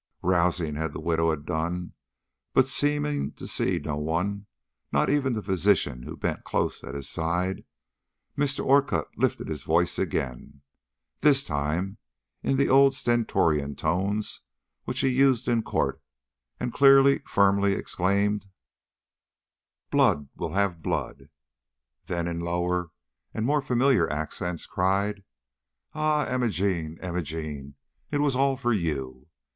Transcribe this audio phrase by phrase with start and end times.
[0.23, 1.93] Rousing as the widow had done,
[2.55, 4.47] but seeming to see no one,
[4.91, 7.63] not even the physician who bent close at his side,
[8.35, 8.65] Mr.
[8.65, 10.61] Orcutt lifted his voice again,
[11.19, 11.99] this time
[12.41, 14.41] in the old stentorian tones
[14.85, 16.01] which he used in court,
[16.59, 18.47] and clearly, firmly exclaimed:
[19.91, 21.29] "Blood will have blood!"
[22.07, 22.89] Then in lower
[23.35, 25.23] and more familiar accents, cried:
[25.93, 27.75] "Ah, Imogene, Imogene,
[28.09, 29.27] it was all for you!"